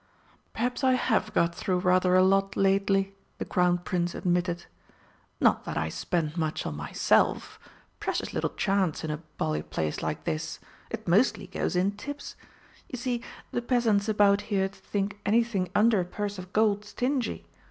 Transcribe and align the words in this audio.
"Perhaps 0.53 0.83
I 0.83 0.93
have 0.93 1.31
got 1.31 1.53
through 1.53 1.77
rather 1.77 2.15
a 2.15 2.23
lot 2.23 2.55
lately," 2.57 3.13
the 3.37 3.45
Crown 3.45 3.77
Prince 3.77 4.15
admitted. 4.15 4.65
"Not 5.39 5.63
that 5.65 5.77
I 5.77 5.89
spend 5.89 6.35
much 6.35 6.65
on 6.65 6.75
myself 6.75 7.59
precious 7.99 8.33
little 8.33 8.49
chance 8.49 9.03
in 9.03 9.11
a 9.11 9.17
bally 9.37 9.61
place 9.61 10.01
like 10.01 10.23
this. 10.23 10.57
It 10.89 11.07
mostly 11.07 11.45
goes 11.45 11.75
in 11.75 11.91
tips. 11.91 12.35
You 12.89 12.97
see, 12.97 13.21
the 13.51 13.61
peasants 13.61 14.09
about 14.09 14.41
here 14.49 14.67
think 14.67 15.19
anything 15.23 15.69
under 15.75 15.99
a 15.99 16.05
purse 16.05 16.39
of 16.39 16.51
gold 16.51 16.83
stingy. 16.83 17.45